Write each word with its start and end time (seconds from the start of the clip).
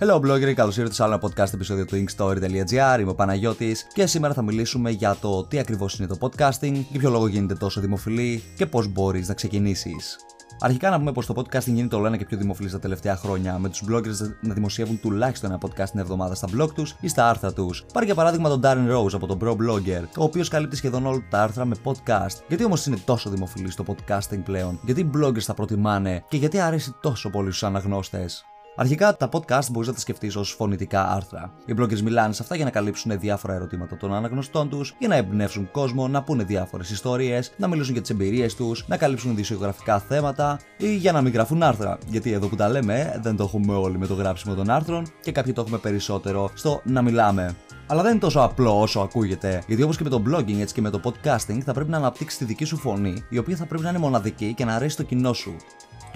Hello 0.00 0.20
blogger, 0.20 0.52
καλώς 0.54 0.76
ήρθατε 0.76 0.94
σε 0.94 1.02
άλλο 1.02 1.12
ένα 1.12 1.22
podcast 1.22 1.54
επεισόδιο 1.54 1.84
του 1.84 2.04
inkstory.gr. 2.04 3.00
Είμαι 3.00 3.10
ο 3.10 3.14
Παναγιώτης 3.14 3.86
και 3.92 4.06
σήμερα 4.06 4.34
θα 4.34 4.42
μιλήσουμε 4.42 4.90
για 4.90 5.16
το 5.20 5.44
τι 5.44 5.58
ακριβώς 5.58 5.98
είναι 5.98 6.08
το 6.08 6.16
podcasting, 6.20 6.72
για 6.90 7.00
ποιο 7.00 7.10
λόγο 7.10 7.26
γίνεται 7.26 7.54
τόσο 7.54 7.80
δημοφιλή 7.80 8.42
και 8.56 8.66
πώς 8.66 8.88
μπορείς 8.88 9.28
να 9.28 9.34
ξεκινήσεις. 9.34 10.16
Αρχικά 10.60 10.90
να 10.90 10.98
πούμε 10.98 11.12
πως 11.12 11.26
το 11.26 11.34
podcasting 11.36 11.72
γίνεται 11.72 11.96
όλο 11.96 12.06
ένα 12.06 12.16
και 12.16 12.24
πιο 12.24 12.36
δημοφιλή 12.36 12.70
τα 12.70 12.78
τελευταία 12.78 13.16
χρόνια, 13.16 13.58
με 13.58 13.68
τους 13.68 13.82
bloggers 13.88 14.34
να 14.40 14.54
δημοσιεύουν 14.54 15.00
τουλάχιστον 15.00 15.50
ένα 15.50 15.60
podcast 15.62 15.88
την 15.90 16.00
εβδομάδα 16.00 16.34
στα 16.34 16.48
blog 16.56 16.68
τους 16.74 16.96
ή 17.00 17.08
στα 17.08 17.28
άρθρα 17.28 17.52
τους. 17.52 17.84
Πάρει 17.92 18.06
για 18.06 18.14
παράδειγμα 18.14 18.48
τον 18.48 18.60
Darren 18.64 18.96
Rose 18.96 19.14
από 19.14 19.26
τον 19.26 19.38
Pro 19.42 19.50
Blogger, 19.50 20.02
ο 20.18 20.24
οποίος 20.24 20.48
καλύπτει 20.48 20.76
σχεδόν 20.76 21.06
όλα 21.06 21.26
τα 21.30 21.42
άρθρα 21.42 21.64
με 21.64 21.76
podcast. 21.84 22.42
Γιατί 22.48 22.64
όμως 22.64 22.86
είναι 22.86 22.98
τόσο 23.04 23.30
δημοφιλή 23.30 23.74
το 23.74 23.84
podcasting 23.86 24.42
πλέον, 24.44 24.80
γιατί 24.84 25.00
οι 25.00 25.10
bloggers 25.16 25.42
τα 25.42 25.54
προτιμάνε 25.54 26.24
και 26.28 26.36
γιατί 26.36 26.58
αρέσει 26.58 26.94
τόσο 27.00 27.30
πολύ 27.30 27.48
στους 27.48 27.62
αναγνώστες; 27.62 28.44
Αρχικά, 28.78 29.16
τα 29.16 29.28
podcast 29.32 29.70
μπορείς 29.70 29.88
να 29.88 29.94
τα 29.94 30.00
σκεφτείς 30.00 30.36
ως 30.36 30.50
φωνητικά 30.50 31.10
άρθρα. 31.10 31.52
Οι 31.66 31.74
bloggers 31.78 32.00
μιλάνε 32.00 32.32
σε 32.32 32.42
αυτά 32.42 32.56
για 32.56 32.64
να 32.64 32.70
καλύψουν 32.70 33.18
διάφορα 33.18 33.54
ερωτήματα 33.54 33.96
των 33.96 34.14
αναγνωστών 34.14 34.68
τους, 34.68 34.94
για 34.98 35.08
να 35.08 35.16
εμπνεύσουν 35.16 35.70
κόσμο, 35.70 36.08
να 36.08 36.22
πούνε 36.22 36.42
διάφορες 36.44 36.90
ιστορίες, 36.90 37.52
να 37.56 37.68
μιλήσουν 37.68 37.92
για 37.92 38.00
τις 38.00 38.10
εμπειρίες 38.10 38.54
τους, 38.54 38.84
να 38.88 38.96
καλύψουν 38.96 39.30
ειδησιογραφικά 39.30 39.98
θέματα 39.98 40.60
ή 40.76 40.96
για 40.96 41.12
να 41.12 41.22
μην 41.22 41.32
γράφουν 41.32 41.62
άρθρα. 41.62 41.98
Γιατί 42.06 42.32
εδώ 42.32 42.48
που 42.48 42.56
τα 42.56 42.68
λέμε, 42.68 43.20
δεν 43.22 43.36
το 43.36 43.42
έχουμε 43.42 43.74
όλοι 43.74 43.98
με 43.98 44.06
το 44.06 44.14
γράψιμο 44.14 44.54
των 44.54 44.70
άρθρων 44.70 45.06
και 45.22 45.32
κάποιοι 45.32 45.52
το 45.52 45.60
έχουμε 45.60 45.78
περισσότερο 45.78 46.50
στο 46.54 46.80
να 46.84 47.02
μιλάμε. 47.02 47.54
Αλλά 47.86 48.02
δεν 48.02 48.10
είναι 48.10 48.20
τόσο 48.20 48.40
απλό 48.40 48.80
όσο 48.80 49.00
ακούγεται, 49.00 49.62
γιατί 49.66 49.82
όπως 49.82 49.96
και 49.96 50.04
με 50.04 50.10
το 50.10 50.22
blogging 50.28 50.60
έτσι 50.60 50.74
και 50.74 50.80
με 50.80 50.90
το 50.90 51.00
podcasting 51.04 51.60
θα 51.64 51.72
πρέπει 51.72 51.90
να 51.90 51.96
αναπτύξεις 51.96 52.38
τη 52.38 52.44
δική 52.44 52.64
σου 52.64 52.76
φωνή, 52.76 53.24
η 53.28 53.38
οποία 53.38 53.56
θα 53.56 53.66
πρέπει 53.66 53.82
να 53.82 53.88
είναι 53.88 53.98
μοναδική 53.98 54.54
και 54.54 54.64
να 54.64 54.74
αρέσει 54.74 54.90
στο 54.90 55.02
κοινό 55.02 55.32
σου. 55.32 55.56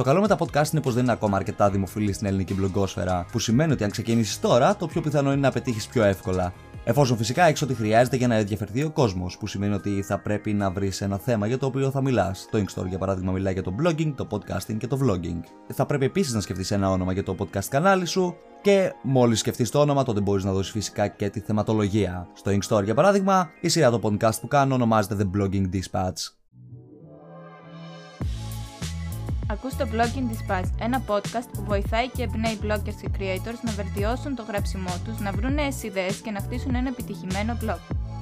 Το 0.00 0.06
καλό 0.06 0.20
με 0.20 0.28
τα 0.28 0.36
podcast 0.38 0.72
είναι 0.72 0.82
πως 0.82 0.94
δεν 0.94 1.02
είναι 1.02 1.12
ακόμα 1.12 1.36
αρκετά 1.36 1.70
δημοφιλή 1.70 2.12
στην 2.12 2.26
ελληνική 2.26 2.54
μπλογκόσφαιρα, 2.54 3.26
που 3.32 3.38
σημαίνει 3.38 3.72
ότι 3.72 3.84
αν 3.84 3.90
ξεκινήσεις 3.90 4.40
τώρα, 4.40 4.76
το 4.76 4.86
πιο 4.86 5.00
πιθανό 5.00 5.32
είναι 5.32 5.40
να 5.40 5.50
πετύχεις 5.50 5.86
πιο 5.86 6.02
εύκολα. 6.02 6.52
Εφόσον 6.84 7.16
φυσικά 7.16 7.44
έχει 7.44 7.64
ό,τι 7.64 7.74
χρειάζεται 7.74 8.16
για 8.16 8.26
να 8.26 8.34
ενδιαφερθεί 8.34 8.82
ο 8.82 8.90
κόσμος, 8.90 9.38
που 9.38 9.46
σημαίνει 9.46 9.74
ότι 9.74 10.02
θα 10.02 10.18
πρέπει 10.18 10.52
να 10.52 10.70
βρεις 10.70 11.00
ένα 11.00 11.18
θέμα 11.18 11.46
για 11.46 11.58
το 11.58 11.66
οποίο 11.66 11.90
θα 11.90 12.02
μιλάς. 12.02 12.48
Το 12.50 12.58
Inkstore 12.58 12.86
για 12.86 12.98
παράδειγμα 12.98 13.32
μιλάει 13.32 13.52
για 13.52 13.62
το 13.62 13.74
blogging, 13.82 14.12
το 14.16 14.26
podcasting 14.30 14.76
και 14.78 14.86
το 14.86 14.98
vlogging. 15.02 15.40
Θα 15.74 15.86
πρέπει 15.86 16.04
επίσης 16.04 16.32
να 16.32 16.40
σκεφτείς 16.40 16.70
ένα 16.70 16.90
όνομα 16.90 17.12
για 17.12 17.22
το 17.22 17.36
podcast 17.38 17.64
κανάλι 17.68 18.06
σου 18.06 18.36
και 18.60 18.92
μόλις 19.02 19.38
σκεφτείς 19.38 19.70
το 19.70 19.80
όνομα, 19.80 20.02
τότε 20.02 20.20
μπορείς 20.20 20.44
να 20.44 20.52
δώσεις 20.52 20.72
φυσικά 20.72 21.08
και 21.08 21.30
τη 21.30 21.40
θεματολογία. 21.40 22.28
Στο 22.32 22.50
Inkstore 22.50 22.84
για 22.84 22.94
παράδειγμα, 22.94 23.50
η 23.60 23.68
σειρά 23.68 23.90
το 23.90 24.00
podcast 24.02 24.40
που 24.40 24.48
κάνω 24.48 24.74
ονομάζεται 24.74 25.16
The 25.18 25.38
Blogging 25.38 25.64
Dispatch. 25.72 26.39
Ακούς 29.52 29.76
το 29.76 29.86
Blogging 29.92 30.28
Dispatch, 30.32 30.70
ένα 30.80 31.02
podcast 31.06 31.48
που 31.52 31.64
βοηθάει 31.64 32.08
και 32.08 32.22
εμπνέει 32.22 32.58
bloggers 32.62 32.98
και 33.00 33.10
creators 33.18 33.60
να 33.62 33.72
βελτιώσουν 33.72 34.34
το 34.34 34.42
γράψιμό 34.48 34.94
τους, 35.04 35.18
να 35.18 35.32
βρουν 35.32 35.54
νέες 35.54 35.82
ιδέες 35.82 36.16
και 36.16 36.30
να 36.30 36.40
χτίσουν 36.40 36.74
ένα 36.74 36.88
επιτυχημένο 36.88 37.56
blog. 37.62 37.78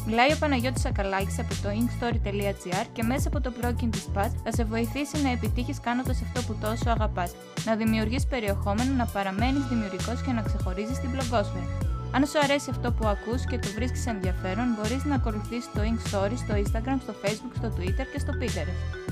Μιλάει 0.07 0.33
ο 0.33 0.37
Παναγιώτης 0.39 0.85
Ακαλάκης 0.85 1.39
από 1.39 1.55
το 1.62 1.69
inkstory.gr 1.81 2.87
και 2.93 3.03
μέσα 3.03 3.29
από 3.29 3.41
το 3.41 3.53
Blogging 3.61 3.95
Dispatch 3.95 4.35
θα 4.45 4.53
σε 4.53 4.65
βοηθήσει 4.65 5.23
να 5.23 5.31
επιτύχεις 5.31 5.81
κάνοντας 5.81 6.23
αυτό 6.23 6.43
που 6.43 6.59
τόσο 6.61 6.91
αγαπάς, 6.91 7.35
να 7.65 7.77
δημιουργείς 7.77 8.27
περιεχόμενο, 8.27 8.95
να 8.95 9.07
παραμένεις 9.07 9.65
δημιουργικός 9.69 10.23
και 10.23 10.33
να 10.33 10.42
ξεχωρίζεις 10.42 10.98
την 11.01 11.11
blogosfera. 11.15 11.87
Αν 12.13 12.27
σου 12.27 12.39
αρέσει 12.42 12.70
αυτό 12.70 12.92
που 12.92 13.07
ακούς 13.07 13.45
και 13.45 13.59
το 13.59 13.69
βρίσκεις 13.75 14.07
ενδιαφέρον, 14.07 14.67
μπορείς 14.77 15.05
να 15.05 15.15
ακολουθήσεις 15.15 15.70
το 15.75 15.81
Inkstory 15.91 16.37
στο 16.37 16.55
Instagram, 16.63 16.98
στο 17.03 17.15
Facebook, 17.23 17.55
στο 17.57 17.73
Twitter 17.77 18.07
και 18.13 18.19
στο 18.19 18.33
Pinterest. 18.41 19.08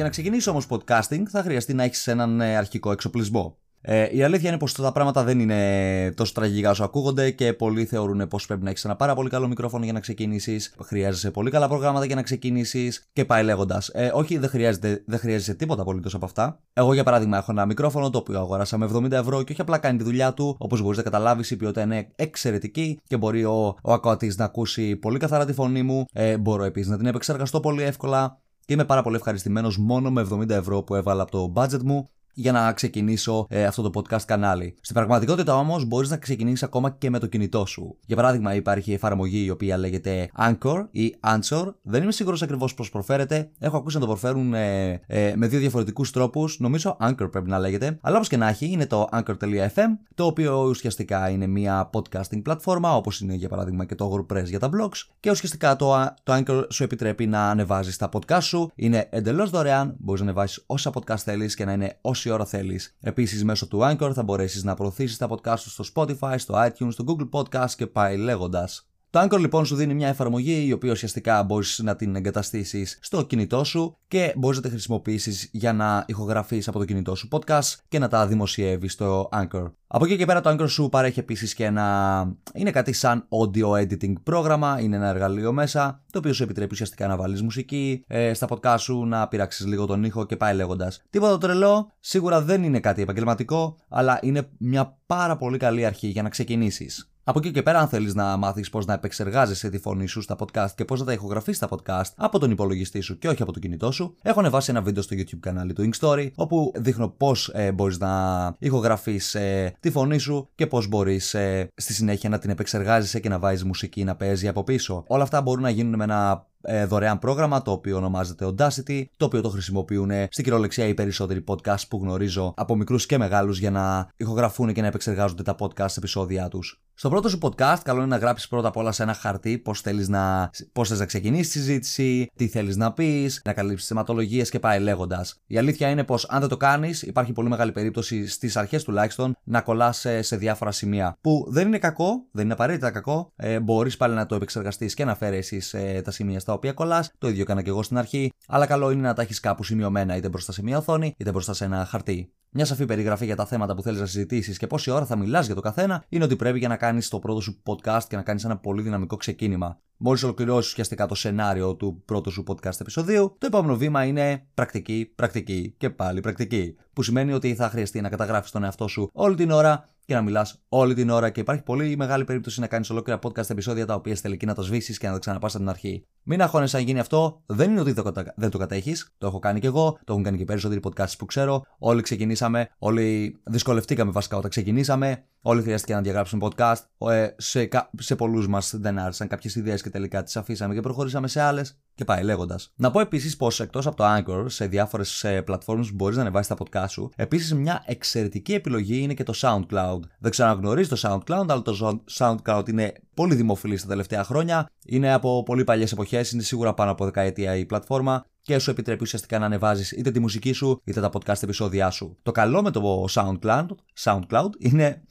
Για 0.00 0.08
να 0.08 0.14
ξεκινήσει 0.14 0.48
όμως 0.48 0.66
podcasting, 0.68 1.22
θα 1.28 1.42
χρειαστεί 1.42 1.74
να 1.74 1.82
έχεις 1.82 2.06
έναν 2.06 2.40
ε, 2.40 2.56
αρχικό 2.56 2.92
εξοπλισμό. 2.92 3.56
Ε, 3.80 4.16
η 4.16 4.22
αλήθεια 4.22 4.48
είναι 4.48 4.58
πως 4.58 4.72
τα 4.72 4.92
πράγματα 4.92 5.24
δεν 5.24 5.40
είναι 5.40 6.12
τόσο 6.16 6.32
τραγικά 6.32 6.70
όσο 6.70 6.84
ακούγονται 6.84 7.30
και 7.30 7.52
πολλοί 7.52 7.84
θεωρούν 7.84 8.28
πως 8.28 8.46
πρέπει 8.46 8.62
να 8.62 8.70
έχεις 8.70 8.84
ένα 8.84 8.96
πάρα 8.96 9.14
πολύ 9.14 9.28
καλό 9.28 9.48
μικρόφωνο 9.48 9.84
για 9.84 9.92
να 9.92 10.00
ξεκινήσεις, 10.00 10.74
χρειάζεσαι 10.84 11.30
πολύ 11.30 11.50
καλά 11.50 11.68
προγράμματα 11.68 12.04
για 12.04 12.14
να 12.14 12.22
ξεκινήσεις 12.22 13.08
και 13.12 13.24
πάει 13.24 13.44
λέγοντας. 13.44 13.88
Ε, 13.88 14.10
όχι, 14.14 14.38
δεν, 14.38 14.48
χρειάζεται, 14.48 15.02
δεν 15.06 15.18
χρειάζεσαι 15.18 15.54
τίποτα 15.54 15.82
απολύτως 15.82 16.14
από 16.14 16.24
αυτά. 16.24 16.60
Εγώ, 16.72 16.94
για 16.94 17.04
παράδειγμα, 17.04 17.36
έχω 17.36 17.52
ένα 17.52 17.66
μικρόφωνο 17.66 18.10
το 18.10 18.18
οποίο 18.18 18.38
αγοράσα 18.38 18.78
με 18.78 18.88
70 18.94 19.10
ευρώ 19.10 19.42
και 19.42 19.52
όχι 19.52 19.60
απλά 19.60 19.78
κάνει 19.78 19.98
τη 19.98 20.04
δουλειά 20.04 20.34
του. 20.34 20.56
Όπως 20.58 20.82
μπορείς 20.82 20.96
να 20.96 21.02
καταλάβεις, 21.02 21.50
η 21.50 21.56
ποιότητα 21.56 21.82
είναι 21.82 22.12
εξαιρετική 22.16 23.00
και 23.06 23.16
μπορεί 23.16 23.44
ο, 23.44 23.76
ο 23.82 23.92
ακροατής 23.92 24.36
να 24.36 24.44
ακούσει 24.44 24.96
πολύ 24.96 25.18
καθαρά 25.18 25.44
τη 25.44 25.52
φωνή 25.52 25.82
μου. 25.82 26.04
Ε, 26.12 26.36
μπορώ 26.36 26.64
επίσης 26.64 26.90
να 26.90 26.96
την 26.96 27.06
επεξεργαστώ 27.06 27.60
πολύ 27.60 27.82
εύκολα 27.82 28.40
και 28.49 28.49
είμαι 28.72 28.84
πάρα 28.84 29.02
πολύ 29.02 29.16
ευχαριστημένος 29.16 29.78
μόνο 29.78 30.10
με 30.10 30.26
70 30.30 30.48
ευρώ 30.48 30.82
που 30.82 30.94
έβαλα 30.94 31.22
από 31.22 31.30
το 31.30 31.52
budget 31.56 31.82
μου 31.82 32.10
για 32.34 32.52
να 32.52 32.72
ξεκινήσω 32.72 33.46
ε, 33.48 33.64
αυτό 33.64 33.90
το 33.90 34.00
podcast 34.00 34.22
κανάλι. 34.22 34.74
Στην 34.80 34.94
πραγματικότητα 34.94 35.56
όμως 35.56 35.84
μπορείς 35.84 36.10
να 36.10 36.16
ξεκινήσεις 36.16 36.62
ακόμα 36.62 36.90
και 36.90 37.10
με 37.10 37.18
το 37.18 37.26
κινητό 37.26 37.66
σου. 37.66 37.96
Για 38.06 38.16
παράδειγμα, 38.16 38.54
υπάρχει 38.54 38.92
εφαρμογή 38.92 39.44
η 39.44 39.50
οποία 39.50 39.76
λέγεται 39.76 40.30
Anchor 40.38 40.86
ή 40.90 41.14
Answer. 41.26 41.74
Δεν 41.82 42.02
είμαι 42.02 42.12
σίγουρος 42.12 42.42
ακριβώς 42.42 42.74
πώς 42.74 42.90
προφέρεται. 42.90 43.50
Έχω 43.58 43.76
ακούσει 43.76 43.94
να 43.94 44.00
το 44.00 44.06
προφέρουν 44.06 44.54
ε, 44.54 45.00
ε, 45.06 45.32
με 45.36 45.46
δύο 45.46 45.58
διαφορετικούς 45.58 46.10
τρόπους. 46.10 46.60
Νομίζω 46.60 46.96
Anchor 47.00 47.30
πρέπει 47.30 47.48
να 47.48 47.58
λέγεται. 47.58 47.98
Αλλά 48.00 48.16
όπως 48.16 48.28
και 48.28 48.36
να 48.36 48.48
έχει, 48.48 48.66
είναι 48.66 48.86
το 48.86 49.08
Anchor.fm, 49.12 49.88
το 50.14 50.24
οποίο 50.24 50.62
ουσιαστικά 50.68 51.28
είναι 51.28 51.46
μια 51.46 51.90
podcasting 51.92 52.42
πλατφόρμα, 52.42 52.96
όπως 52.96 53.20
είναι 53.20 53.34
για 53.34 53.48
παράδειγμα 53.48 53.84
και 53.84 53.94
το 53.94 54.12
WordPress 54.14 54.44
για 54.44 54.58
τα 54.58 54.68
blogs. 54.72 55.08
Και 55.20 55.30
ουσιαστικά 55.30 55.76
το, 55.76 56.14
το 56.22 56.34
Anchor 56.36 56.64
σου 56.70 56.82
επιτρέπει 56.82 57.26
να 57.26 57.50
ανεβάζεις 57.50 57.96
τα 57.96 58.08
podcast 58.12 58.42
σου. 58.42 58.70
Είναι 58.74 59.08
εντελώς 59.10 59.50
δωρεάν. 59.50 59.94
Μπορείς 59.98 60.20
να 60.20 60.26
ανεβάσεις 60.26 60.62
όσα 60.66 60.90
podcast 60.94 61.18
θέλεις 61.18 61.54
και 61.54 61.64
να 61.64 61.72
είναι 61.72 61.98
όση 62.20 62.30
ώρα 62.30 62.44
θέλεις. 62.44 62.96
Επίσης, 63.00 63.44
μέσω 63.44 63.66
του 63.68 63.80
Anchor 63.82 64.10
θα 64.14 64.22
μπορέσεις 64.22 64.64
να 64.64 64.74
προωθήσεις 64.74 65.16
τα 65.16 65.28
podcast 65.30 65.58
σου 65.58 65.70
στο 65.70 65.84
Spotify, 65.94 66.34
στο 66.36 66.54
iTunes, 66.54 66.92
στο 66.92 67.04
Google 67.06 67.28
Podcast 67.30 67.70
και 67.76 67.86
πάει 67.86 68.16
λέγοντας. 68.16 68.89
Το 69.12 69.20
Anchor 69.20 69.38
λοιπόν 69.38 69.64
σου 69.66 69.76
δίνει 69.76 69.94
μια 69.94 70.08
εφαρμογή 70.08 70.66
η 70.66 70.72
οποία 70.72 70.90
ουσιαστικά 70.90 71.42
μπορείς 71.42 71.80
να 71.82 71.96
την 71.96 72.16
εγκαταστήσεις 72.16 72.98
στο 73.00 73.22
κινητό 73.22 73.64
σου 73.64 73.96
και 74.08 74.32
μπορείς 74.36 74.56
να 74.56 74.62
τη 74.62 74.70
χρησιμοποιήσεις 74.70 75.48
για 75.52 75.72
να 75.72 76.04
ηχογραφείς 76.06 76.68
από 76.68 76.78
το 76.78 76.84
κινητό 76.84 77.14
σου 77.14 77.28
podcast 77.30 77.74
και 77.88 77.98
να 77.98 78.08
τα 78.08 78.26
δημοσιεύεις 78.26 78.92
στο 78.92 79.28
Anchor. 79.32 79.72
Από 79.86 80.04
εκεί 80.04 80.16
και 80.16 80.24
πέρα 80.24 80.40
το 80.40 80.50
Anchor 80.50 80.68
σου 80.68 80.88
παρέχει 80.88 81.18
επίσης 81.18 81.54
και 81.54 81.64
ένα. 81.64 82.36
είναι 82.54 82.70
κάτι 82.70 82.92
σαν 82.92 83.28
audio 83.28 83.70
editing 83.70 84.12
πρόγραμμα, 84.22 84.80
είναι 84.80 84.96
ένα 84.96 85.08
εργαλείο 85.08 85.52
μέσα 85.52 86.02
το 86.12 86.18
οποίο 86.18 86.32
σου 86.32 86.42
επιτρέπει 86.42 86.72
ουσιαστικά 86.72 87.06
να 87.06 87.16
βάλεις 87.16 87.42
μουσική 87.42 88.04
ε, 88.06 88.34
στα 88.34 88.46
podcast 88.50 88.78
σου, 88.78 89.04
να 89.04 89.28
πειράξεις 89.28 89.66
λίγο 89.66 89.86
τον 89.86 90.04
ήχο 90.04 90.26
και 90.26 90.36
πάει 90.36 90.54
λέγοντας. 90.54 91.02
Τίποτα 91.10 91.38
τρελό, 91.38 91.92
σίγουρα 92.00 92.42
δεν 92.42 92.62
είναι 92.62 92.80
κάτι 92.80 93.02
επαγγελματικό, 93.02 93.76
αλλά 93.88 94.18
είναι 94.22 94.48
μια 94.58 94.98
πάρα 95.06 95.36
πολύ 95.36 95.58
καλή 95.58 95.84
αρχή 95.84 96.06
για 96.06 96.22
να 96.22 96.28
ξεκινήσεις. 96.28 97.09
Από 97.24 97.38
εκεί 97.38 97.50
και 97.50 97.62
πέρα, 97.62 97.78
αν 97.78 97.88
θέλεις 97.88 98.14
να 98.14 98.36
μάθεις 98.36 98.70
πώς 98.70 98.86
να 98.86 98.94
επεξεργάζεσαι 98.94 99.70
τη 99.70 99.78
φωνή 99.78 100.06
σου 100.06 100.20
στα 100.20 100.36
podcast 100.38 100.70
και 100.74 100.84
πώς 100.84 101.00
να 101.00 101.06
τα 101.06 101.12
ηχογραφείς 101.12 101.56
στα 101.56 101.68
podcast 101.70 102.12
από 102.16 102.38
τον 102.38 102.50
υπολογιστή 102.50 103.00
σου 103.00 103.18
και 103.18 103.28
όχι 103.28 103.42
από 103.42 103.52
το 103.52 103.58
κινητό 103.58 103.90
σου, 103.90 104.16
έχω 104.22 104.40
ανεβάσει 104.40 104.70
ένα 104.70 104.82
βίντεο 104.82 105.02
στο 105.02 105.16
YouTube 105.18 105.38
κανάλι 105.40 105.72
του 105.72 105.90
Inkstory, 105.90 106.30
όπου 106.34 106.72
δείχνω 106.76 107.08
πώς 107.08 107.50
ε, 107.54 107.72
μπορείς 107.72 107.98
να 107.98 108.10
ηχογραφείς 108.58 109.34
ε, 109.34 109.74
τη 109.80 109.90
φωνή 109.90 110.18
σου 110.18 110.48
και 110.54 110.66
πώς 110.66 110.88
μπορείς 110.88 111.34
ε, 111.34 111.68
στη 111.74 111.92
συνέχεια 111.92 112.28
να 112.28 112.38
την 112.38 112.50
επεξεργάζεσαι 112.50 113.20
και 113.20 113.28
να 113.28 113.38
βάζεις 113.38 113.64
μουσική 113.64 114.04
να 114.04 114.16
παίζει 114.16 114.48
από 114.48 114.64
πίσω. 114.64 115.04
Όλα 115.06 115.22
αυτά 115.22 115.42
μπορούν 115.42 115.62
να 115.62 115.70
γίνουν 115.70 115.94
με 115.96 116.04
ένα 116.04 116.49
ε, 116.62 116.84
δωρεάν 116.84 117.18
πρόγραμμα 117.18 117.62
το 117.62 117.70
οποίο 117.70 117.96
ονομάζεται 117.96 118.46
Audacity, 118.46 119.04
το 119.16 119.24
οποίο 119.24 119.40
το 119.40 119.48
χρησιμοποιούν 119.48 120.10
στην 120.30 120.44
κυριολεξία 120.44 120.86
οι 120.86 120.94
περισσότεροι 120.94 121.44
podcast 121.46 121.88
που 121.88 122.00
γνωρίζω 122.02 122.54
από 122.56 122.76
μικρούς 122.76 123.06
και 123.06 123.18
μεγάλους 123.18 123.58
για 123.58 123.70
να 123.70 124.08
ηχογραφούν 124.16 124.72
και 124.72 124.80
να 124.80 124.86
επεξεργάζονται 124.86 125.42
τα 125.42 125.54
podcast 125.58 125.96
επεισόδια 125.96 126.48
τους. 126.48 126.80
Στο 127.00 127.08
πρώτο 127.08 127.28
σου 127.28 127.38
podcast, 127.42 127.78
καλό 127.82 127.98
είναι 127.98 128.08
να 128.08 128.16
γράψεις 128.16 128.48
πρώτα 128.48 128.68
απ' 128.68 128.76
όλα 128.76 128.92
σε 128.92 129.02
ένα 129.02 129.14
χαρτί 129.14 129.58
πώς 129.58 129.80
θέλεις 129.80 130.08
να, 130.08 130.50
πώς 130.72 130.88
θες 130.88 130.98
να 130.98 131.04
ξεκινήσεις 131.04 131.52
τη 131.52 131.58
συζήτηση, 131.58 132.30
τι 132.36 132.48
θέλεις 132.48 132.76
να 132.76 132.92
πεις, 132.92 133.40
να 133.44 133.52
καλύψεις 133.52 133.88
θεματολογίες 133.88 134.50
και 134.50 134.58
πάει 134.58 134.80
λέγοντας. 134.80 135.40
Η 135.46 135.58
αλήθεια 135.58 135.88
είναι 135.88 136.04
πως 136.04 136.26
αν 136.28 136.40
δεν 136.40 136.48
το 136.48 136.56
κάνεις, 136.56 137.02
υπάρχει 137.02 137.32
πολύ 137.32 137.48
μεγάλη 137.48 137.72
περίπτωση 137.72 138.26
στις 138.28 138.56
αρχές 138.56 138.84
τουλάχιστον 138.84 139.36
να 139.44 139.60
κολλάς 139.60 139.98
σε, 139.98 140.22
σε, 140.22 140.36
διάφορα 140.36 140.70
σημεία. 140.70 141.16
Που 141.20 141.46
δεν 141.48 141.66
είναι 141.66 141.78
κακό, 141.78 142.26
δεν 142.30 142.44
είναι 142.44 142.52
απαραίτητα 142.52 142.90
κακό, 142.90 143.32
ε, 143.36 143.60
μπορείς 143.60 143.96
πάλι 143.96 144.14
να 144.14 144.26
το 144.26 144.34
επεξεργαστείς 144.34 144.94
και 144.94 145.04
να 145.04 145.12
αφαιρέσει 145.12 145.62
ε, 145.72 146.02
τα 146.02 146.10
σημεία 146.10 146.40
στα 146.40 146.49
οποία 146.52 146.72
κολλάς. 146.72 147.12
Το 147.18 147.28
ίδιο 147.28 147.42
έκανα 147.42 147.62
και 147.62 147.68
εγώ 147.68 147.82
στην 147.82 147.98
αρχή, 147.98 148.32
αλλά 148.46 148.66
καλό 148.66 148.90
είναι 148.90 149.02
να 149.02 149.14
τα 149.14 149.22
έχεις 149.22 149.40
κάπου 149.40 149.64
σημειωμένα 149.64 150.16
είτε 150.16 150.28
μπροστά 150.28 150.52
σε 150.52 150.62
μια 150.62 150.78
οθόνη 150.78 151.14
είτε 151.16 151.30
μπροστά 151.30 151.52
σε 151.52 151.64
ένα 151.64 151.84
χαρτί. 151.84 152.32
Μια 152.52 152.64
σαφή 152.64 152.84
περιγραφή 152.84 153.24
για 153.24 153.36
τα 153.36 153.46
θέματα 153.46 153.74
που 153.74 153.82
θέλεις 153.82 154.00
να 154.00 154.06
συζητήσεις 154.06 154.58
και 154.58 154.66
πόση 154.66 154.90
ώρα 154.90 155.06
θα 155.06 155.16
μιλάς 155.16 155.46
για 155.46 155.54
το 155.54 155.60
καθένα 155.60 156.04
είναι 156.08 156.24
ότι 156.24 156.36
πρέπει 156.36 156.58
για 156.58 156.68
να 156.68 156.76
κάνεις 156.76 157.08
το 157.08 157.18
πρώτο 157.18 157.40
σου 157.40 157.62
podcast 157.66 158.02
και 158.08 158.16
να 158.16 158.22
κάνεις 158.22 158.44
ένα 158.44 158.56
πολύ 158.56 158.82
δυναμικό 158.82 159.16
ξεκίνημα. 159.16 159.80
Μόλις 159.96 160.22
ολοκληρώσεις 160.22 160.70
ουσιαστικά 160.70 161.06
το 161.06 161.14
σενάριο 161.14 161.74
του 161.74 162.02
πρώτου 162.04 162.30
σου 162.30 162.44
podcast 162.46 162.80
επεισοδίου, 162.80 163.36
το 163.38 163.46
επόμενο 163.46 163.76
βήμα 163.76 164.04
είναι 164.04 164.46
πρακτική, 164.54 165.12
πρακτική 165.14 165.74
και 165.78 165.90
πάλι 165.90 166.20
πρακτική. 166.20 166.76
Που 166.92 167.02
σημαίνει 167.02 167.32
ότι 167.32 167.54
θα 167.54 167.68
χρειαστεί 167.68 168.00
να 168.00 168.08
καταγράφεις 168.08 168.50
τον 168.50 168.64
εαυτό 168.64 168.88
σου 168.88 169.10
όλη 169.12 169.34
την 169.34 169.50
ώρα 169.50 169.88
και 170.10 170.16
να 170.16 170.22
μιλάς 170.22 170.62
όλη 170.68 170.94
την 170.94 171.10
ώρα. 171.10 171.30
Και 171.30 171.40
υπάρχει 171.40 171.62
πολύ 171.62 171.96
μεγάλη 171.96 172.24
περίπτωση 172.24 172.60
να 172.60 172.66
κάνεις 172.66 172.90
ολόκληρα 172.90 173.18
podcast 173.22 173.50
επεισόδια 173.50 173.86
τα 173.86 173.94
οποία 173.94 174.16
τελική 174.16 174.46
να 174.46 174.54
το 174.54 174.62
σβήσεις 174.62 174.98
και 174.98 175.06
να 175.06 175.12
τα 175.12 175.18
ξαναπάς 175.18 175.54
από 175.54 175.62
την 175.62 175.72
αρχή. 175.72 176.06
Μην 176.22 176.42
αγχώνεσαι 176.42 176.76
αν 176.76 176.82
γίνει 176.82 176.98
αυτό. 176.98 177.42
Δεν 177.46 177.70
είναι 177.70 177.80
ότι 177.80 177.94
δεν 178.36 178.50
το 178.50 178.58
κατέχεις. 178.58 179.14
Το 179.18 179.26
έχω 179.26 179.38
κάνει 179.38 179.60
και 179.60 179.66
εγώ. 179.66 179.98
Το 180.04 180.12
έχουν 180.12 180.24
κάνει 180.24 180.38
και 180.38 180.44
περισσότεροι 180.44 180.80
podcasts 180.84 181.16
που 181.18 181.24
ξέρω. 181.24 181.62
Όλοι 181.78 182.02
ξεκινήσαμε. 182.02 182.68
Όλοι 182.78 183.38
δυσκολευτήκαμε 183.44 184.10
βασικά 184.10 184.36
όταν 184.36 184.50
ξεκινήσαμε. 184.50 185.24
Όλοι 185.42 185.62
χρειάστηκε 185.62 185.94
να 185.94 186.00
διαγράψουμε 186.00 186.48
podcast. 186.50 187.10
Ε, 187.10 187.28
σε, 187.36 187.68
σε 187.98 188.16
πολλούς 188.16 188.48
μας 188.48 188.74
δεν 188.76 188.98
άρεσαν 188.98 189.28
κάποιες 189.28 189.54
ιδέες 189.54 189.82
και 189.82 189.90
τελικά 189.90 190.22
τις 190.22 190.36
αφήσαμε 190.36 190.74
και 190.74 190.80
προχωρήσαμε 190.80 191.28
σε 191.28 191.40
άλλες. 191.40 191.78
Και 191.94 192.04
πάει 192.04 192.22
λέγοντας. 192.22 192.72
Να 192.76 192.90
πω 192.90 193.00
επίσης 193.00 193.36
πως 193.36 193.60
εκτός 193.60 193.86
από 193.86 193.96
το 193.96 194.04
Anchor, 194.06 194.44
σε 194.46 194.66
διάφορες 194.66 195.26
πλατφόρμες 195.44 195.88
που 195.88 195.94
μπορείς 195.94 196.16
να 196.16 196.22
ανεβάσεις 196.22 196.54
τα 196.54 196.56
podcast 196.64 196.88
σου, 196.88 197.10
επίσης 197.16 197.54
μια 197.54 197.82
εξαιρετική 197.86 198.52
επιλογή 198.52 198.98
είναι 199.00 199.14
και 199.14 199.22
το 199.22 199.32
SoundCloud. 199.36 200.00
Δεν 200.18 200.30
ξέρω 200.30 200.48
αν 200.48 200.58
γνωρίζεις 200.58 201.00
το 201.00 201.08
SoundCloud, 201.08 201.46
αλλά 201.48 201.62
το 201.62 202.02
SoundCloud 202.18 202.68
είναι 202.68 202.92
πολύ 203.20 203.34
δημοφιλής 203.34 203.82
τα 203.82 203.88
τελευταία 203.88 204.24
χρόνια. 204.24 204.66
Είναι 204.86 205.12
από 205.12 205.42
πολύ 205.42 205.64
παλιές 205.64 205.92
εποχές, 205.92 206.30
είναι 206.30 206.42
σίγουρα 206.42 206.74
πάνω 206.74 206.90
από 206.90 207.04
δεκαετία 207.04 207.56
η 207.56 207.66
πλατφόρμα 207.66 208.24
και 208.42 208.58
σου 208.58 208.70
επιτρέπει 208.70 209.02
ουσιαστικά 209.02 209.38
να 209.38 209.46
ανεβάζεις 209.46 209.92
είτε 209.92 210.10
τη 210.10 210.20
μουσική 210.20 210.52
σου 210.52 210.80
είτε 210.84 211.00
τα 211.00 211.10
podcast 211.12 211.42
επεισόδια 211.42 211.90
σου. 211.90 212.16
Το 212.22 212.30
καλό 212.32 212.62
με 212.62 212.70
το 212.70 213.04
SoundCloud, 213.14 213.66
SoundCloud 214.02 214.48
είναι. 214.58 215.02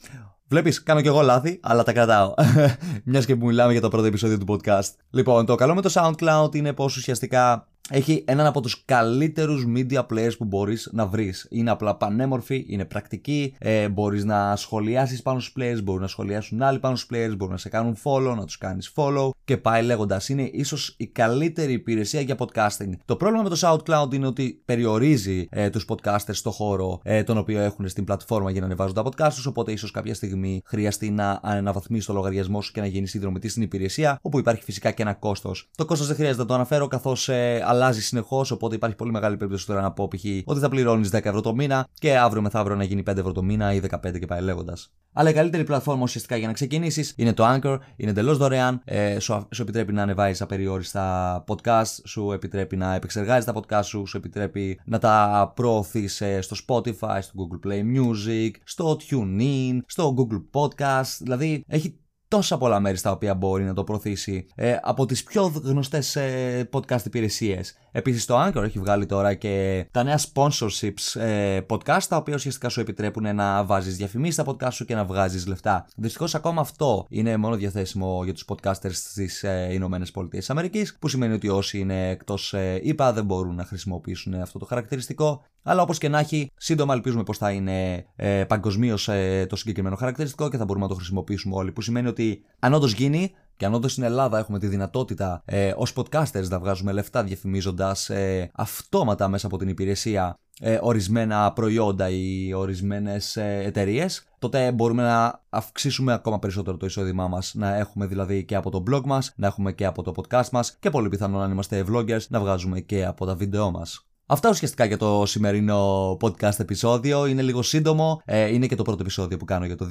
Βλέπεις, 0.47 0.83
κάνω 0.83 1.01
και 1.01 1.07
εγώ 1.07 1.21
λάθη, 1.21 1.59
αλλά 1.63 1.83
τα 1.83 1.93
κρατάω. 1.93 2.33
Μιας 3.05 3.25
και 3.25 3.35
που 3.35 3.45
μιλάμε 3.45 3.71
για 3.71 3.81
το 3.81 3.87
πρώτο 3.87 4.05
επεισόδιο 4.05 4.37
του 4.37 4.45
podcast. 4.47 4.89
Λοιπόν, 5.09 5.45
το 5.45 5.55
καλό 5.55 5.75
με 5.75 5.81
το 5.81 5.91
SoundCloud 5.93 6.55
είναι 6.55 6.73
πως 6.73 6.97
ουσιαστικά 6.97 7.67
έχει 7.89 8.23
έναν 8.27 8.45
από 8.45 8.61
τους 8.61 8.83
καλύτερους 8.85 9.65
media 9.75 10.05
players 10.13 10.37
που 10.37 10.45
μπορείς 10.45 10.89
να 10.91 11.05
βρεις. 11.05 11.47
Είναι 11.49 11.69
απλά 11.69 11.95
πανέμορφη, 11.95 12.65
είναι 12.67 12.85
πρακτική, 12.85 13.55
ε, 13.57 13.89
μπορείς 13.89 14.25
να 14.25 14.55
σχολιάσεις 14.55 15.21
πάνω 15.21 15.39
στους 15.39 15.53
players, 15.59 15.83
μπορούν 15.83 16.01
να 16.01 16.07
σχολιάσουν 16.07 16.61
άλλοι 16.61 16.79
πάνω 16.79 16.95
στους 16.95 17.09
players, 17.13 17.33
μπορούν 17.37 17.53
να 17.53 17.59
σε 17.59 17.69
κάνουν 17.69 17.97
follow, 18.03 18.35
να 18.35 18.45
τους 18.45 18.57
κάνεις 18.57 18.91
follow 18.95 19.29
και 19.43 19.57
πάει 19.57 19.83
λέγοντας. 19.83 20.29
Είναι 20.29 20.49
ίσως 20.53 20.95
η 20.97 21.07
καλύτερη 21.07 21.73
υπηρεσία 21.73 22.21
για 22.21 22.35
podcasting. 22.39 22.89
Το 23.05 23.15
πρόβλημα 23.15 23.43
με 23.43 23.49
το 23.49 23.57
SoundCloud 23.61 24.13
είναι 24.13 24.27
ότι 24.27 24.61
περιορίζει 24.65 25.47
ε, 25.51 25.69
τους 25.69 25.85
podcasters 25.89 26.17
στο 26.31 26.51
χώρο 26.51 26.99
ε, 27.03 27.23
τον 27.23 27.37
οποίο 27.37 27.59
έχουν 27.59 27.87
στην 27.87 28.03
πλατφόρμα 28.03 28.51
για 28.51 28.59
να 28.59 28.65
ανεβάζουν 28.65 28.95
τα 28.95 29.03
podcast 29.05 29.33
τους, 29.33 29.45
οπότε 29.45 29.71
ίσως 29.71 29.91
κάποια 29.91 30.13
στιγμή 30.13 30.61
χρειαστεί 30.65 31.09
να 31.09 31.39
αναβαθμίσει 31.43 32.07
το 32.07 32.13
λογαριασμό 32.13 32.61
σου 32.61 32.71
και 32.71 32.79
να 32.79 32.87
γίνεις 32.87 33.09
συνδρομητής 33.09 33.51
στην 33.51 33.63
υπηρεσία, 33.63 34.19
όπου 34.21 34.39
υπάρχει 34.39 34.63
φυσικά 34.63 34.91
και 34.91 35.01
ένα 35.01 35.13
κόστος. 35.13 35.69
Το 35.75 35.85
κόστος 35.85 36.07
δεν 36.07 36.15
χρειάζεται 36.15 36.41
να 36.41 36.47
το 36.47 36.53
αναφέρω 36.53 36.87
καθώς 36.87 37.29
ε, 37.29 37.63
αλλάζει 37.79 38.01
συνεχώς, 38.01 38.51
οπότε 38.51 38.75
υπάρχει 38.75 38.95
πολύ 38.95 39.11
μεγάλη 39.11 39.37
περίπτωση 39.37 39.65
τώρα 39.65 39.81
να 39.81 39.91
πω 39.91 40.07
π.χ. 40.07 40.23
ότι 40.45 40.59
θα 40.59 40.69
πληρώνεις 40.69 41.09
10 41.15 41.25
ευρώ 41.25 41.41
το 41.41 41.55
μήνα 41.55 41.87
και 41.93 42.17
αύριο 42.17 42.41
μεθαύριο 42.41 42.75
να 42.75 42.83
γίνει 42.83 43.03
5 43.09 43.17
ευρώ 43.17 43.31
το 43.31 43.43
μήνα 43.43 43.73
ή 43.73 43.81
15 43.89 44.19
και 44.19 44.25
πάει 44.25 44.41
λέγοντας. 44.41 44.91
Αλλά 45.13 45.29
η 45.29 45.33
καλύτερη 45.33 45.63
πλατφόρμα 45.63 46.01
ουσιαστικά 46.03 46.35
για 46.35 46.47
να 46.47 46.53
ξεκινήσεις 46.53 47.13
είναι 47.17 47.33
το 47.33 47.43
Anchor, 47.47 47.77
είναι 47.95 48.11
εντελώς 48.11 48.37
δωρεάν, 48.37 48.81
ε, 48.85 49.19
σου, 49.19 49.47
σου 49.51 49.61
επιτρέπει 49.61 49.93
να 49.93 50.01
ανεβάζει 50.01 50.43
απεριόριστα 50.43 51.43
podcast, 51.47 51.99
σου 52.05 52.31
επιτρέπει 52.31 52.75
να 52.75 52.95
επεξεργάζεις 52.95 53.45
τα 53.45 53.53
podcast 53.55 53.83
σου, 53.83 54.05
σου 54.05 54.17
επιτρέπει 54.17 54.79
να 54.85 54.99
τα 54.99 55.51
προωθείς 55.55 56.21
ε, 56.21 56.41
στο 56.41 56.55
Spotify, 56.67 57.17
στο 57.21 57.33
Google 57.35 57.67
Play 57.67 57.81
Music, 57.81 58.51
στο 58.63 58.97
TuneIn, 59.09 59.79
στο 59.85 60.13
Google 60.17 60.61
Podcast, 60.61 61.17
δηλαδή 61.19 61.63
έχει 61.67 61.99
τόσα 62.29 62.57
πολλά 62.57 62.79
μέρη 62.79 62.97
στα 62.97 63.11
οποία 63.11 63.35
μπορεί 63.35 63.63
να 63.63 63.73
το 63.73 63.83
προωθήσει 63.83 64.45
ε, 64.55 64.77
από 64.81 65.05
τις 65.05 65.23
πιο 65.23 65.51
γνωστές 65.63 66.15
ε, 66.15 66.69
podcast 66.71 67.05
υπηρεσίες. 67.05 67.77
Επίσης 67.91 68.25
το 68.25 68.45
Anchor 68.45 68.63
έχει 68.63 68.79
βγάλει 68.79 69.05
τώρα 69.05 69.33
και 69.33 69.85
τα 69.91 70.03
νέα 70.03 70.19
sponsorships 70.33 71.21
ε, 71.21 71.59
podcast 71.69 72.03
τα 72.09 72.17
οποία 72.17 72.33
ουσιαστικά 72.35 72.69
σου 72.69 72.79
επιτρέπουν 72.79 73.35
να 73.35 73.63
βάζεις 73.63 73.97
διαφημίσεις 73.97 74.33
στα 74.33 74.45
podcast 74.47 74.73
σου 74.73 74.85
και 74.85 74.95
να 74.95 75.05
βγάζεις 75.05 75.47
λεφτά. 75.47 75.87
Δυστυχώς 75.95 76.35
ακόμα 76.35 76.61
αυτό 76.61 77.05
είναι 77.09 77.37
μόνο 77.37 77.55
διαθέσιμο 77.55 78.21
για 78.23 78.33
τους 78.33 78.45
podcasters 78.47 78.91
στις 78.91 79.43
ε, 79.43 79.69
Ηνωμένες 79.71 80.11
Πολιτείες 80.11 80.49
Αμερικής 80.49 80.97
που 80.99 81.07
σημαίνει 81.07 81.33
ότι 81.33 81.49
όσοι 81.49 81.79
είναι 81.79 82.09
εκτός 82.09 82.53
ε, 82.53 82.79
ΙΠΑ 82.83 83.13
δεν 83.13 83.25
μπορούν 83.25 83.55
να 83.55 83.65
χρησιμοποιήσουν 83.65 84.33
αυτό 84.33 84.59
το 84.59 84.65
χαρακτηριστικό 84.65 85.43
αλλά 85.63 85.81
όπως 85.81 85.97
και 85.97 86.09
να 86.09 86.19
έχει, 86.19 86.51
σύντομα 86.55 86.93
ελπίζουμε 86.93 87.23
πως 87.23 87.37
θα 87.37 87.51
είναι 87.51 88.05
ε, 88.15 88.43
παγκοσμίως 88.43 89.07
ε, 89.07 89.45
το 89.49 89.55
συγκεκριμένο 89.55 89.95
χαρακτηριστικό 89.95 90.49
και 90.49 90.57
θα 90.57 90.65
μπορούμε 90.65 90.85
να 90.85 90.91
το 90.91 90.97
χρησιμοποιήσουμε 90.97 91.55
όλοι. 91.55 91.71
Που 91.71 91.81
σημαίνει 91.81 92.07
ότι 92.07 92.43
αν 92.59 92.73
όντως 92.73 92.93
γίνει, 92.93 93.31
και 93.59 93.65
αν 93.65 93.73
όντως 93.73 93.91
στην 93.91 94.03
Ελλάδα 94.03 94.37
έχουμε 94.37 94.59
τη 94.59 94.67
δυνατότητα 94.67 95.41
ε, 95.45 95.73
ως 95.75 95.93
podcasters 95.95 96.47
να 96.49 96.59
βγάζουμε 96.59 96.91
λεφτά 96.91 97.23
διαφημίζοντας 97.23 98.09
ε, 98.09 98.51
αυτόματα 98.53 99.27
μέσα 99.27 99.47
από 99.47 99.57
την 99.57 99.67
υπηρεσία 99.67 100.37
ε, 100.59 100.79
ορισμένα 100.81 101.53
προϊόντα 101.53 102.09
ή 102.09 102.53
ορισμένες 102.53 103.35
ε, 103.35 103.61
εταιρείες, 103.65 104.27
τότε 104.39 104.71
μπορούμε 104.71 105.03
να 105.03 105.43
αυξήσουμε 105.49 106.13
ακόμα 106.13 106.39
περισσότερο 106.39 106.77
το 106.77 106.85
εισόδημά 106.85 107.27
μας. 107.27 107.53
Να 107.53 107.75
έχουμε 107.75 108.05
δηλαδή 108.05 108.45
και 108.45 108.55
από 108.55 108.69
το 108.69 108.83
blog 108.91 109.01
μας, 109.05 109.33
να 109.35 109.47
έχουμε 109.47 109.71
και 109.71 109.85
από 109.85 110.03
το 110.03 110.13
podcast 110.15 110.49
μας 110.49 110.77
και 110.79 110.89
πολύ 110.89 111.09
πιθανό 111.09 111.39
αν 111.39 111.51
είμαστε 111.51 111.85
vloggers 111.91 112.27
να 112.29 112.39
βγάζουμε 112.39 112.79
και 112.79 113.05
από 113.05 113.25
τα 113.25 113.35
βίντεό 113.35 113.71
μας. 113.71 114.08
Αυτά 114.31 114.49
ουσιαστικά 114.49 114.85
για 114.85 114.97
το 114.97 115.23
σημερινό 115.25 116.17
podcast 116.21 116.59
επεισόδιο. 116.59 117.25
Είναι 117.25 117.41
λίγο 117.41 117.61
σύντομο. 117.61 118.21
Ε, 118.25 118.53
είναι 118.53 118.65
και 118.65 118.75
το 118.75 118.83
πρώτο 118.83 118.97
επεισόδιο 119.01 119.37
που 119.37 119.45
κάνω 119.45 119.65
για 119.65 119.75
το 119.75 119.87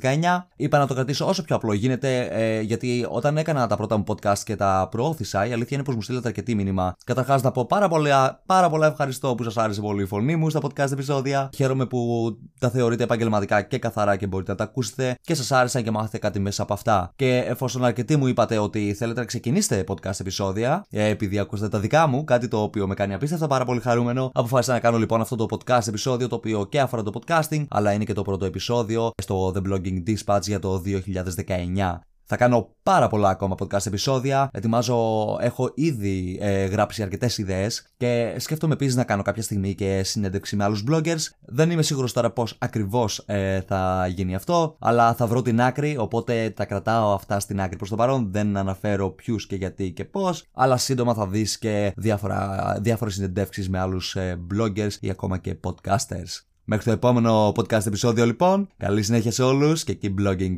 2019. 0.00 0.46
Είπα 0.56 0.78
να 0.78 0.86
το 0.86 0.94
κρατήσω 0.94 1.26
όσο 1.26 1.42
πιο 1.42 1.56
απλό 1.56 1.72
γίνεται, 1.72 2.28
ε, 2.30 2.60
γιατί 2.60 3.06
όταν 3.10 3.36
έκανα 3.36 3.66
τα 3.66 3.76
πρώτα 3.76 3.96
μου 3.96 4.04
podcast 4.06 4.38
και 4.38 4.56
τα 4.56 4.88
προώθησα, 4.90 5.46
η 5.46 5.52
αλήθεια 5.52 5.76
είναι 5.76 5.86
πως 5.86 5.94
μου 5.94 6.02
στείλατε 6.02 6.28
αρκετή 6.28 6.54
μήνυμα. 6.54 6.96
Καταρχάς, 7.04 7.42
να 7.42 7.50
πω 7.50 7.66
πάρα 7.66 7.88
πολλά, 7.88 8.42
πάρα 8.46 8.70
πολλά 8.70 8.86
ευχαριστώ 8.86 9.34
που 9.34 9.42
σας 9.42 9.56
άρεσε 9.56 9.80
πολύ 9.80 10.02
η 10.02 10.06
φωνή 10.06 10.36
μου 10.36 10.50
στα 10.50 10.60
podcast 10.62 10.92
επεισόδια. 10.92 11.50
Χαίρομαι 11.54 11.86
που 11.86 12.30
τα 12.58 12.70
θεωρείτε 12.70 13.04
επαγγελματικά 13.04 13.62
και 13.62 13.78
καθαρά 13.78 14.16
και 14.16 14.26
μπορείτε 14.26 14.50
να 14.50 14.56
τα 14.56 14.64
ακούσετε 14.64 15.16
και 15.20 15.34
σας 15.34 15.52
άρεσαν 15.52 15.82
και 15.82 15.90
μάθετε 15.90 16.18
κάτι 16.18 16.40
μέσα 16.40 16.62
από 16.62 16.72
αυτά. 16.72 17.12
Και 17.16 17.44
εφόσον 17.46 17.84
αρκετοί 17.84 18.16
μου 18.16 18.26
είπατε 18.26 18.58
ότι 18.58 18.94
θέλετε 18.94 19.20
να 19.20 19.26
ξεκινήσετε 19.26 19.84
podcast 19.88 20.20
επεισόδια, 20.20 20.84
ε, 20.90 21.08
επειδή 21.08 21.38
ακούσατε 21.38 21.68
τα 21.68 21.78
δικά 21.78 22.06
μου, 22.06 22.24
κάτι 22.24 22.48
το 22.48 22.62
οποίο 22.62 22.86
με 22.86 22.94
κάνει 22.94 23.14
απίστευτα 23.14 23.46
πάρα 23.46 23.64
πολύ 23.64 23.80
χαρούμενο. 23.82 24.30
Αποφάσισα 24.34 24.72
να 24.72 24.80
κάνω 24.80 24.98
λοιπόν 24.98 25.20
αυτό 25.20 25.36
το 25.36 25.46
podcast 25.50 25.88
επεισόδιο 25.88 26.28
το 26.28 26.34
οποίο 26.34 26.66
και 26.66 26.80
αφορά 26.80 27.02
το 27.02 27.12
podcasting, 27.20 27.66
αλλά 27.68 27.92
είναι 27.92 28.04
και 28.04 28.12
το 28.12 28.22
πρώτο 28.22 28.44
επεισόδιο 28.44 29.10
στο 29.22 29.52
The 29.54 29.68
Blogging 29.68 30.02
Dispatch 30.06 30.42
για 30.42 30.58
το 30.58 30.82
2019. 30.86 32.11
Θα 32.32 32.38
κάνω 32.38 32.74
πάρα 32.82 33.08
πολλά 33.08 33.28
ακόμα 33.28 33.54
podcast 33.58 33.86
επεισόδια. 33.86 34.50
Ετοιμάζω, 34.52 34.96
έχω 35.40 35.70
ήδη 35.74 36.38
ε, 36.40 36.64
γράψει 36.64 37.02
αρκετές 37.02 37.38
ιδέες 37.38 37.86
και 37.96 38.34
σκέφτομαι 38.38 38.72
επίσης 38.72 38.94
να 38.94 39.04
κάνω 39.04 39.22
κάποια 39.22 39.42
στιγμή 39.42 39.74
και 39.74 40.02
συνέντευξη 40.02 40.56
με 40.56 40.64
άλλους 40.64 40.84
bloggers. 40.90 41.20
Δεν 41.40 41.70
είμαι 41.70 41.82
σίγουρος 41.82 42.12
τώρα 42.12 42.30
πώς 42.30 42.56
ακριβώς 42.58 43.22
ε, 43.26 43.60
θα 43.60 44.06
γίνει 44.06 44.34
αυτό, 44.34 44.76
αλλά 44.78 45.14
θα 45.14 45.26
βρω 45.26 45.42
την 45.42 45.60
άκρη. 45.60 45.96
Οπότε 45.98 46.50
τα 46.50 46.64
κρατάω 46.64 47.12
αυτά 47.12 47.40
στην 47.40 47.60
άκρη 47.60 47.76
προς 47.76 47.88
το 47.88 47.96
παρόν. 47.96 48.28
Δεν 48.30 48.56
αναφέρω 48.56 49.10
ποιους 49.10 49.46
και 49.46 49.56
γιατί 49.56 49.92
και 49.92 50.04
πώς. 50.04 50.44
Αλλά 50.52 50.76
σύντομα 50.76 51.14
θα 51.14 51.26
δεις 51.26 51.58
και 51.58 51.92
διάφορες 52.80 53.14
συνεντεύξεις 53.14 53.68
με 53.68 53.78
άλλους 53.78 54.16
ε, 54.16 54.40
bloggers 54.54 54.92
ή 55.00 55.10
ακόμα 55.10 55.38
και 55.38 55.56
podcasters. 55.64 56.40
Μέχρι 56.64 56.84
το 56.84 56.90
επόμενο 56.90 57.48
podcast 57.48 57.86
επεισόδιο 57.86 58.26
λοιπόν. 58.26 58.68
Καλή 58.76 59.02
συνέχεια 59.02 59.30
σε 59.30 59.42
όλους 59.42 59.84
και 59.84 59.98
keep 60.02 60.14
blogging. 60.20 60.54